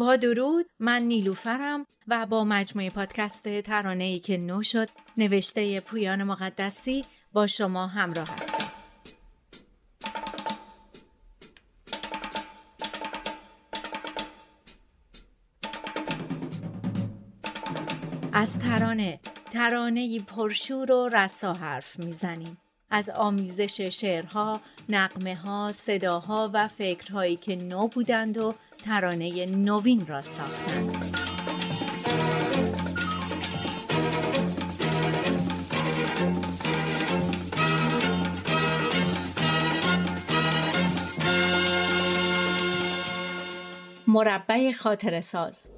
[0.00, 6.24] با درود من نیلوفرم و با مجموعه پادکست ترانه ای که نو شد نوشته پویان
[6.24, 8.72] مقدسی با شما همراه هستم.
[18.32, 19.20] از ترانه
[19.52, 22.58] ترانه پرشور و رسا حرف می‌زنیم
[22.90, 30.22] از آمیزش شعرها، نقمه ها، صداها و فکرهایی که نو بودند و ترانه نوین را
[30.22, 31.16] ساختند.
[44.06, 45.70] مربع خاطر ساز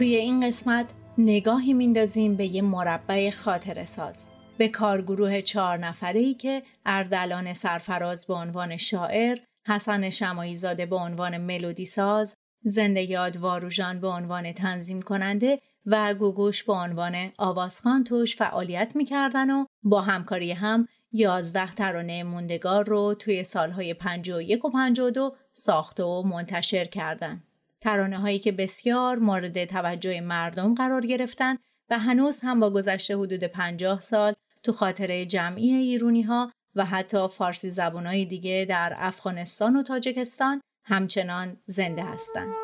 [0.00, 0.86] توی این قسمت
[1.18, 8.34] نگاهی میندازیم به یه مربع خاطر ساز به کارگروه چهار ای که اردلان سرفراز به
[8.34, 15.02] عنوان شاعر، حسن شمایی زاده به عنوان ملودی ساز، زنده یاد واروژان به عنوان تنظیم
[15.02, 22.22] کننده و گوگوش به عنوان آوازخان توش فعالیت می‌کردن و با همکاری هم یازده ترانه
[22.22, 27.49] موندگار رو توی سالهای 51 و 52 ساخته و منتشر کردند.
[27.80, 31.56] ترانه هایی که بسیار مورد توجه مردم قرار گرفتن
[31.90, 37.28] و هنوز هم با گذشته حدود 50 سال تو خاطره جمعی ایرونی ها و حتی
[37.28, 42.54] فارسی زبانهای دیگه در افغانستان و تاجکستان همچنان زنده هستند.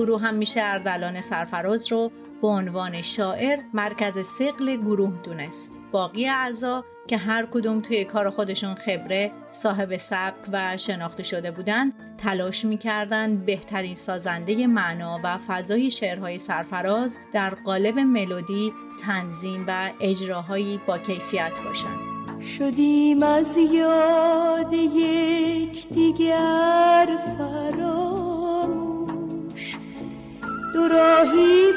[0.00, 2.12] گروه هم میشه اردلان سرفراز رو
[2.42, 5.72] به عنوان شاعر مرکز سقل گروه دونست.
[5.92, 11.92] باقی اعضا که هر کدوم توی کار خودشون خبره، صاحب سبک و شناخته شده بودن،
[12.18, 18.72] تلاش می‌کردن بهترین سازنده معنا و فضای شعرهای سرفراز در قالب ملودی،
[19.06, 21.96] تنظیم و اجراهایی با کیفیت باشن.
[22.42, 28.80] شدیم از یاد یک دیگر فراموش
[30.74, 31.69] دو راهی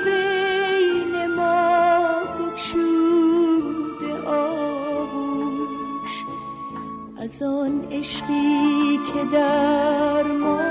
[7.33, 10.61] از آن عشقی که در ما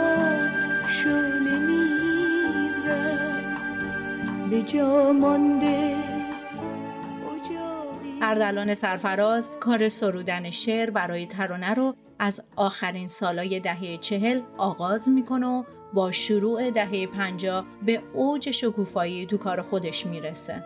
[0.89, 3.43] شعله می‌زد
[4.51, 5.97] به جا مانده
[8.23, 15.47] اردلان سرفراز کار سرودن شعر برای ترانه رو از آخرین سالای دهه چهل آغاز می‌کنه
[15.47, 20.65] و با شروع دهه پنجاه به اوج شکوفایی تو کار خودش می‌رسه.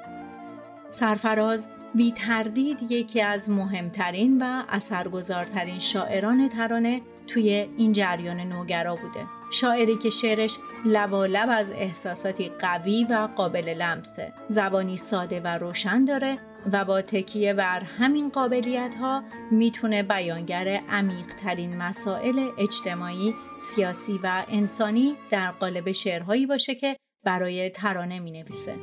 [0.90, 9.26] سرفراز بی تردید یکی از مهمترین و اثرگذارترین شاعران ترانه توی این جریان نوگرا بوده.
[9.52, 14.32] شاعری که شعرش لبالب از احساساتی قوی و قابل لمسه.
[14.48, 16.38] زبانی ساده و روشن داره
[16.72, 24.44] و با تکیه بر همین قابلیت ها می‌تونه بیانگر عمیق ترین مسائل اجتماعی، سیاسی و
[24.48, 28.74] انسانی در قالب شعرهایی باشه که برای ترانه می نویسه.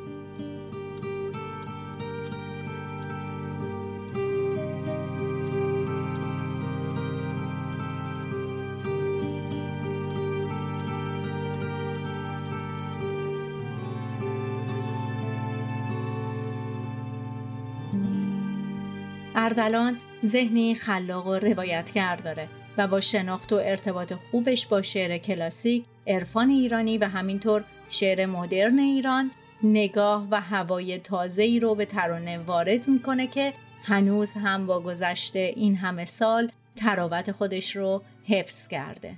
[19.43, 22.47] اردلان ذهنی خلاق و روایتگر داره
[22.77, 28.79] و با شناخت و ارتباط خوبش با شعر کلاسیک، عرفان ایرانی و همینطور شعر مدرن
[28.79, 29.31] ایران
[29.63, 33.53] نگاه و هوای تازه‌ای رو به ترانه وارد می‌کنه که
[33.83, 39.13] هنوز هم با گذشته این همه سال تراوت خودش رو حفظ کرده.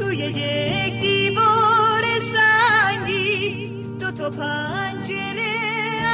[0.00, 3.66] توی یک دیوار سنگی.
[4.00, 5.52] دو تا پنجره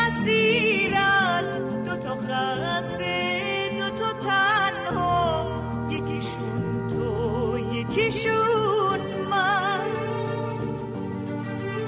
[0.06, 1.44] اسیرن
[1.86, 5.46] دو تا خسته دو تا تنها.
[5.90, 9.00] یکیشون تو یکیشون
[9.30, 9.80] من.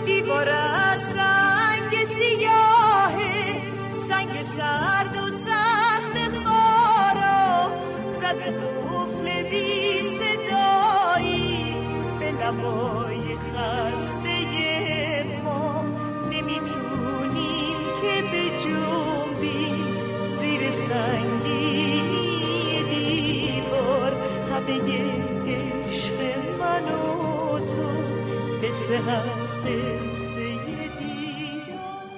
[0.06, 0.67] دیوارم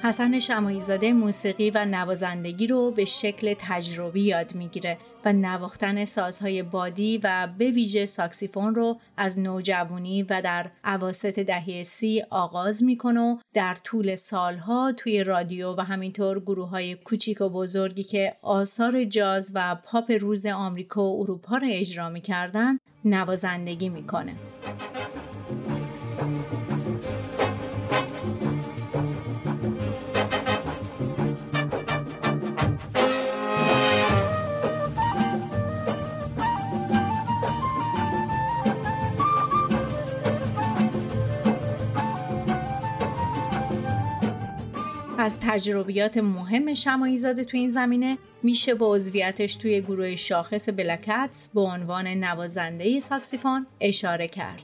[0.02, 7.20] حسن شمایزاده موسیقی و نوازندگی رو به شکل تجربی یاد می‌گیره و نواختن سازهای بادی
[7.24, 13.36] و به ویژه ساکسیفون رو از نوجوانی و در عواست دهه سی آغاز می‌کنه و
[13.54, 19.52] در طول سالها توی رادیو و همینطور گروه های کوچیک و بزرگی که آثار جاز
[19.54, 24.32] و پاپ روز آمریکا و اروپا رو اجرا می‌کردن نوازندگی می‌کنه.
[45.20, 51.60] از تجربیات مهم شمایی تو این زمینه میشه با عضویتش توی گروه شاخص بلکتس به
[51.60, 54.62] عنوان نوازنده ساکسیفون اشاره کرد.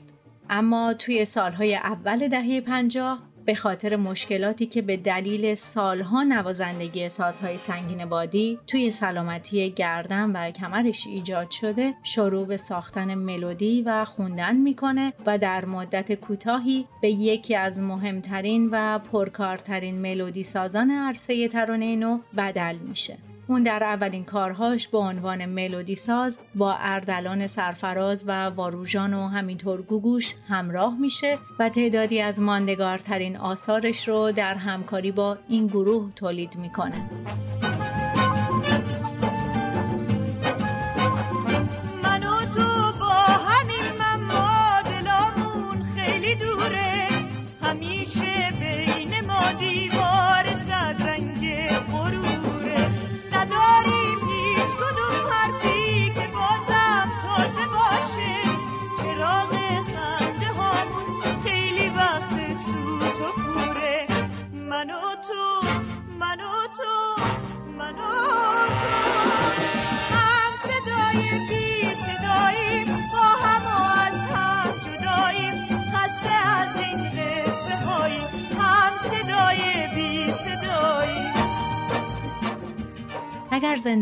[0.49, 7.57] اما توی سالهای اول دهه 50 به خاطر مشکلاتی که به دلیل سالها نوازندگی سازهای
[7.57, 14.55] سنگین بادی توی سلامتی گردن و کمرش ایجاد شده شروع به ساختن ملودی و خوندن
[14.55, 21.95] می‌کنه و در مدت کوتاهی به یکی از مهمترین و پرکارترین ملودی سازان عرصه ترانه
[21.95, 23.26] نو بدل میشه.
[23.47, 29.81] اون در اولین کارهاش به عنوان ملودی ساز با اردلان سرفراز و واروژان و همینطور
[29.81, 36.57] گوگوش همراه میشه و تعدادی از ماندگارترین آثارش رو در همکاری با این گروه تولید
[36.57, 37.09] می‌کنه.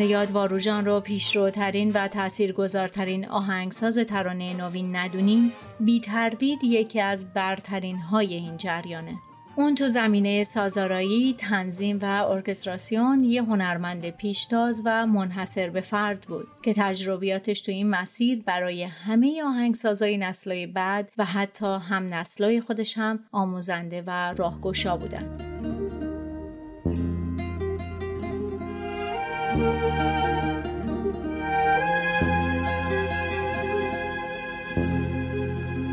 [0.03, 7.97] یاد واروژان رو پیشروترین و تاثیرگذارترین آهنگساز ترانه نوین ندونیم بی تردید یکی از برترین
[7.97, 9.16] های این جریانه
[9.57, 16.47] اون تو زمینه سازارایی، تنظیم و ارکستراسیون یه هنرمند پیشتاز و منحصر به فرد بود
[16.64, 22.97] که تجربیاتش تو این مسیر برای همه آهنگسازای نسلای بعد و حتی هم نسلای خودش
[22.97, 25.55] هم آموزنده و راهگشا بودن.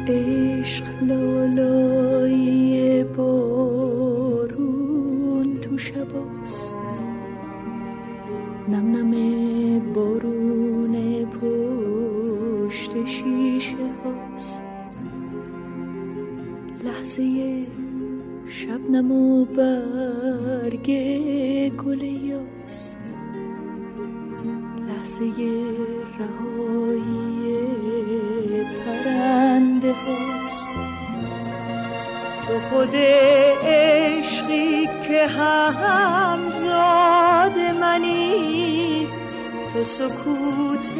[0.08, 4.00] عشق لالایی بارون
[5.60, 6.66] تو شباست
[8.68, 14.62] نم نم بارون پشت شیشه هاست.
[16.84, 17.62] لحظه
[18.48, 20.86] شبنم و برگ
[21.84, 22.02] گل
[25.22, 25.70] لحظه
[26.18, 27.52] رهایی
[28.84, 30.66] پرنده هاست.
[32.46, 32.94] تو خود
[33.64, 36.78] عشقی که همزاد
[37.80, 39.06] منی
[39.72, 40.92] تو سکوت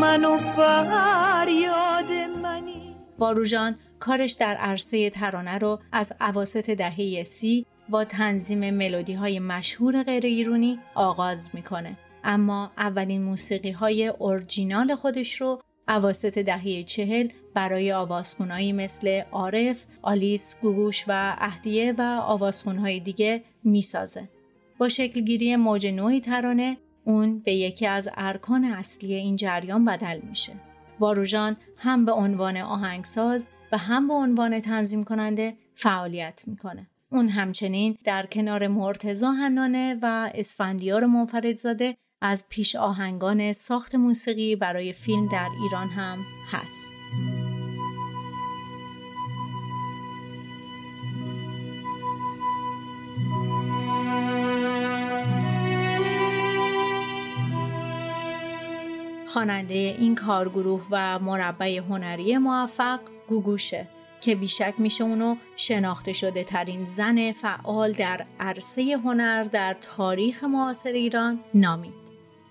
[0.00, 2.12] منو فریاد
[2.42, 2.94] منی.
[3.18, 10.02] واروژان کارش در عرصه ترانه رو از عواست دهه سی با تنظیم ملودی های مشهور
[10.02, 11.96] غیر ایرونی آغاز می‌کنه.
[12.24, 20.56] اما اولین موسیقی های اورجینال خودش رو عواست دهه چهل برای آوازخونهایی مثل عارف، آلیس،
[20.62, 24.28] گوگوش و اهدیه و آوازخونهای دیگه می‌سازه.
[24.78, 30.52] با شکلگیری موج نوعی ترانه اون به یکی از ارکان اصلی این جریان بدل میشه.
[31.00, 36.86] واروژان هم به عنوان آهنگساز و هم به عنوان تنظیم کننده فعالیت می‌کنه.
[37.12, 44.92] اون همچنین در کنار مرتزا هنانه و اسفندیار منفردزاده از پیش آهنگان ساخت موسیقی برای
[44.92, 46.18] فیلم در ایران هم
[46.50, 46.92] هست.
[59.32, 63.88] خواننده این کارگروه و مربع هنری موفق گوگوشه
[64.20, 70.92] که بیشک میشه اونو شناخته شده ترین زن فعال در عرصه هنر در تاریخ معاصر
[70.92, 72.01] ایران نامید.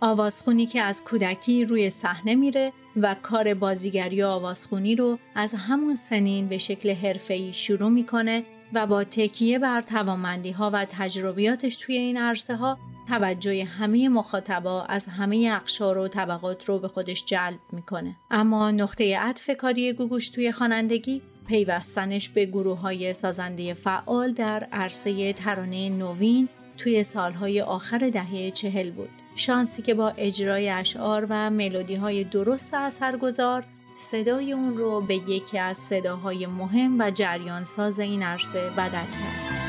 [0.01, 6.47] آوازخونی که از کودکی روی صحنه میره و کار بازیگری آوازخونی رو از همون سنین
[6.47, 8.43] به شکل حرفه‌ای شروع می‌کنه
[8.73, 12.77] و با تکیه بر توانمندی ها و تجربیاتش توی این عرصه ها
[13.07, 19.17] توجه همه مخاطبا از همه اقشار و طبقات رو به خودش جلب می‌کنه اما نقطه
[19.17, 26.49] عطف کاری گوگوش توی خوانندگی پیوستنش به گروه های سازنده فعال در عرصه ترانه نوین
[26.77, 29.20] توی سالهای آخر دهه چهل بود.
[29.35, 33.63] شانسی که با اجرای اشعار و ملودی های درست اثرگذار
[33.97, 39.61] صدای اون رو به یکی از صداهای مهم و جریان ساز این عرصه بدل کرد.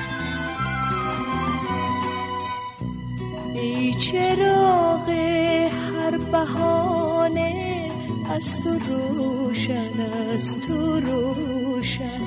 [3.55, 7.91] ای چراغ هر بهانه
[8.31, 10.01] از تو روشن
[10.35, 12.21] از تو روشن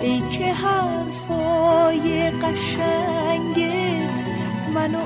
[0.00, 4.26] ای که حرفای قشنگت
[4.74, 4.98] منو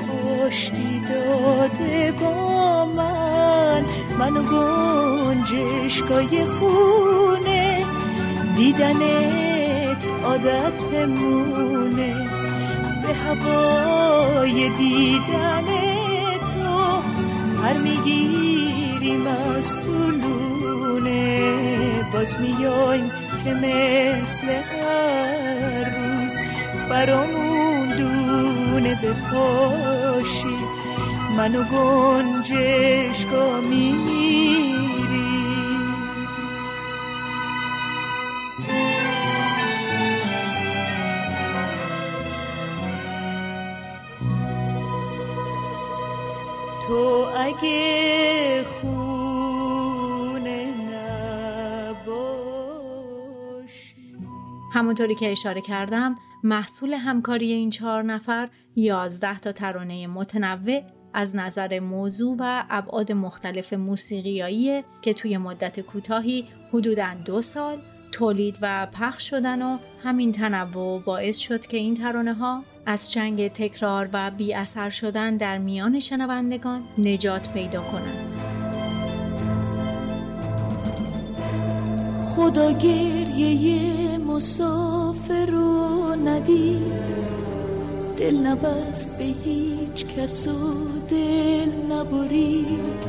[0.51, 3.85] آشتی داده با من.
[4.19, 7.85] منو گنجشگاه خونه.
[8.55, 12.27] دیدنت عادت مونه
[13.01, 15.65] به هوای دیدن
[16.39, 17.01] تو
[17.63, 21.49] هر می‌گیریم از طولونه
[22.13, 23.11] باز میایم
[23.43, 26.35] که مثل هر روز
[26.89, 27.89] برامون
[28.71, 30.57] دونه بپاشی
[31.37, 34.75] منو گنجشگاه میری.
[46.87, 48.20] تو اگه
[54.81, 60.81] همونطوری که اشاره کردم محصول همکاری این چهار نفر 11 تا ترانه متنوع
[61.13, 67.77] از نظر موضوع و ابعاد مختلف موسیقیایی که توی مدت کوتاهی حدوداً دو سال
[68.11, 73.47] تولید و پخش شدن و همین تنوع باعث شد که این ترانه ها از چنگ
[73.47, 78.35] تکرار و بی اثر شدن در میان شنوندگان نجات پیدا کنند.
[82.35, 86.93] خدا گریه مسافر رو ندید.
[88.17, 90.73] دل نبست به هیچ کس و
[91.09, 93.05] دل نبرید.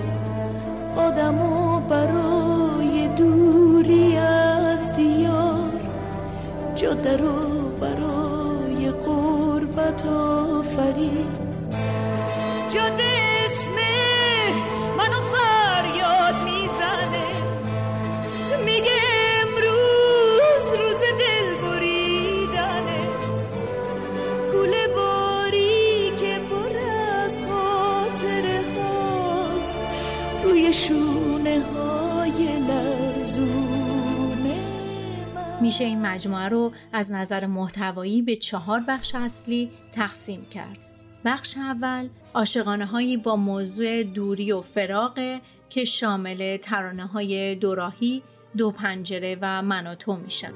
[0.96, 5.80] آدمو برای دوری از دیار
[6.74, 11.41] جاده رو برای قربت آفرید.
[30.72, 34.56] روی شونه های لرزونه
[35.34, 40.78] من میشه این مجموعه رو از نظر محتوایی به چهار بخش اصلی تقسیم کرد.
[41.24, 45.38] بخش اول عاشقانه هایی با موضوع دوری و فراغ
[45.70, 48.22] که شامل ترانه های دوراهی،
[48.56, 50.52] دو پنجره و من و تو میشن.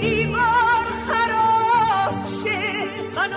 [0.00, 2.14] دیوار خراب
[2.44, 2.84] شه
[3.16, 3.32] من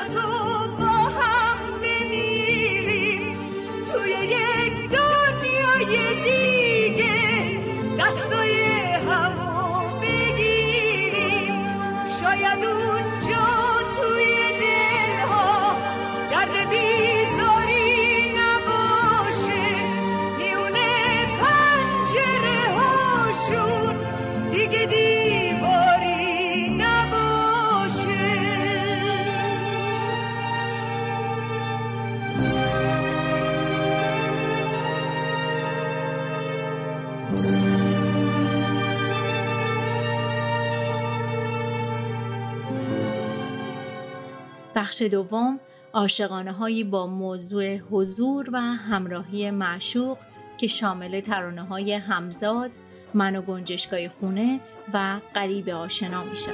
[44.88, 45.60] بخش دوم
[45.94, 50.18] عاشقانه هایی با موضوع حضور و همراهی معشوق
[50.58, 52.72] که شامل ترانه های همزاد،
[53.14, 54.60] من و گنجشگاه خونه
[54.94, 56.52] و قریب آشنا میشن.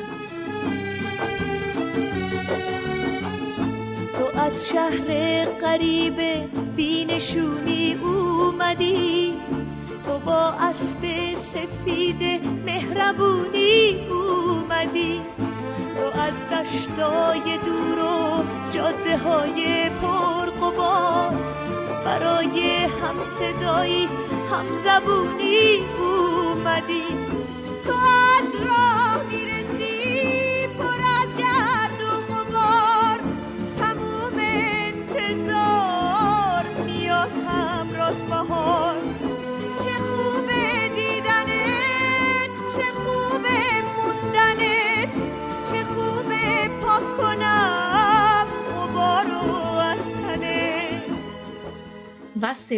[4.13, 6.15] تو از شهر غریب
[6.75, 9.33] بینشونی اومدی
[10.05, 15.21] تو با اسب سفید مهربونی اومدی
[16.03, 21.31] تو از دشتای دور و جاده های پرقبار
[22.05, 24.10] برای هم صدایی
[24.51, 27.03] هم زبونی اومدی.
[27.86, 28.92] تو از راه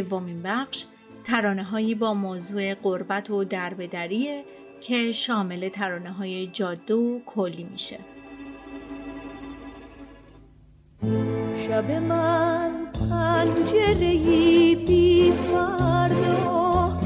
[0.04, 0.86] سومین بخش
[1.24, 4.44] ترانه هایی با موضوع قربت و دربدریه
[4.82, 8.00] که شامل ترانه های جاده و کلی میشه.
[11.68, 12.72] شب من
[13.10, 17.00] پنجره بی فردا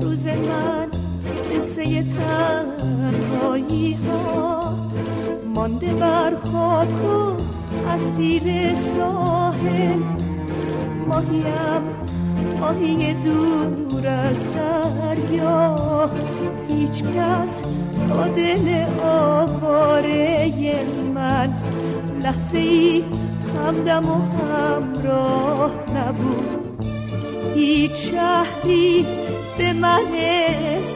[0.00, 0.90] روز من
[1.54, 4.90] قصه تنهایی ها.
[5.54, 7.36] مانده بر خاک و
[7.88, 10.02] اسیر ساحل
[11.06, 11.99] ماهیم
[12.70, 16.10] ماهی دور از دریا
[16.68, 17.62] هیچ کس
[18.08, 20.84] تا دل آواره
[21.14, 21.56] من.
[22.22, 23.04] لحظه ای
[23.56, 26.84] همدم و همراه نبود.
[27.54, 29.06] هیچ شهری
[29.58, 30.02] به من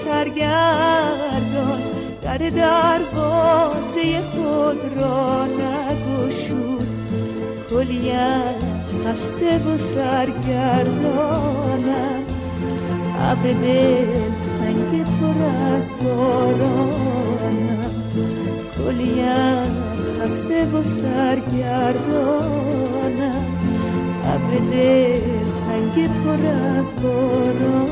[0.05, 1.81] سرگردان
[2.23, 6.89] در دروازه خود را نگشود.
[7.71, 8.74] کلیت
[9.05, 11.45] خسته و سرگردانم.
[13.21, 14.15] عبر دل
[14.59, 17.93] تنگ پر از بارانم.
[18.77, 19.69] کلیت
[20.21, 22.45] خسته و سرگردانم.
[24.25, 25.21] عبر دل
[25.67, 27.89] تنگ پر از بارانم.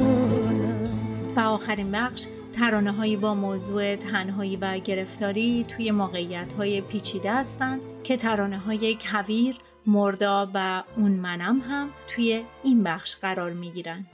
[1.36, 7.80] و آخرین بخش ترانه هایی با موضوع تنهایی و گرفتاری توی موقعیت های پیچیده هستند
[8.04, 14.06] که ترانه های کویر، مردا و اون منم هم توی این بخش قرار می گیرن.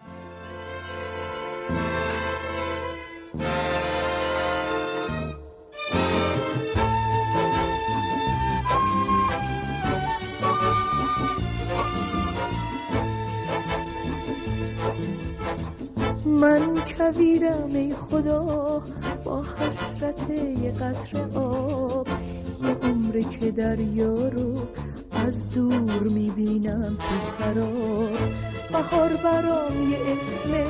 [16.41, 18.83] من کویرم ای خدا
[19.25, 22.09] با حسرت یه قطر آب
[22.63, 24.59] یه عمره که دریا رو
[25.29, 28.19] از دور می‌بینم تو سراب
[28.73, 30.65] بهار برام یه اسمه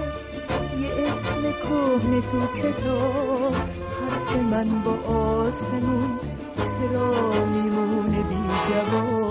[0.81, 3.55] یه اسم کهنه تو کتاب.
[3.99, 6.19] حرف من با آسمون
[6.57, 9.28] چرا میمونه بی جواب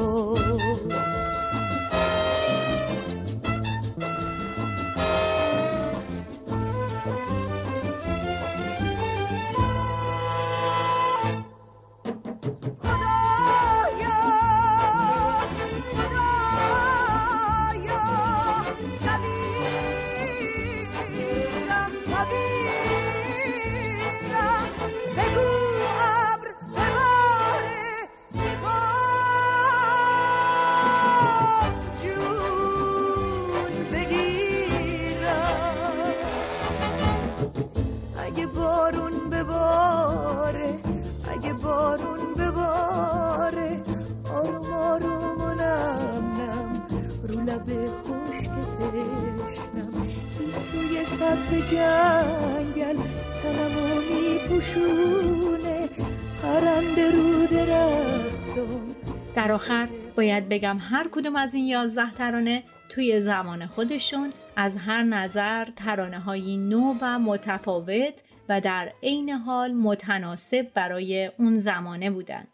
[51.27, 52.97] سبز جنگل
[53.43, 55.89] تنمو میپوشونه
[56.43, 58.85] پرنده رو درختم
[59.35, 65.03] در آخر باید بگم هر کدوم از این یازده ترانه توی زمان خودشون از هر
[65.03, 72.47] نظر ترانه های نو و متفاوت و در عین حال متناسب برای اون زمانه بودن.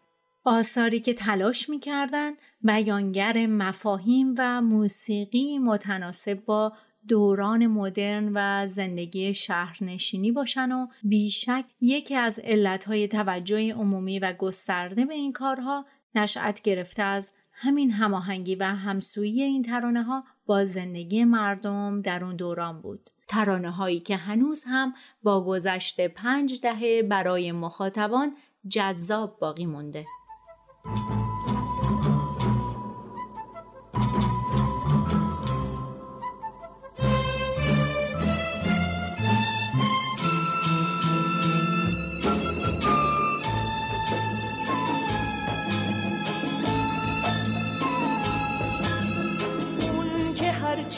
[0.46, 2.32] آثاری که تلاش می‌کردن
[2.62, 6.74] بیانگر مفاهیم و موسیقی متناسب با
[7.08, 15.06] دوران مدرن و زندگی شهرنشینی باشن و بیشک یکی از علتهای توجه عمومی و گسترده
[15.06, 15.86] به این کارها
[16.16, 22.36] نشأت گرفته از همین هماهنگی و همسویی این ترانه ها با زندگی مردم در اون
[22.36, 23.10] دوران بود.
[23.28, 28.32] ترانه هایی که هنوز هم با گذشت پنج دهه برای مخاطبان
[28.68, 30.06] جذاب باقی مونده.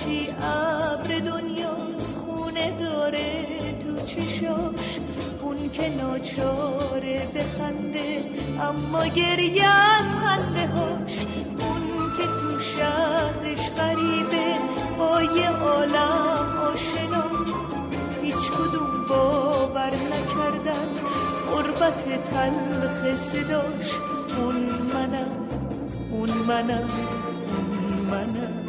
[0.06, 3.46] هرچی ابر دنیاست خونه داره.
[3.84, 5.00] تو چشاش
[5.42, 8.24] اون که ناچاره بخنده.
[8.62, 11.20] اما گریه از خنده هاش.
[11.60, 14.56] اون که تو شهرش غریبه.
[14.98, 17.24] با یه عالم آشنا.
[18.22, 20.88] هیچ کدوم باور نکردن.
[21.52, 23.92] غربت تلخ صداش.
[24.38, 24.56] اون
[24.94, 25.48] منم
[26.12, 26.90] اون منم
[27.50, 28.65] اون منم.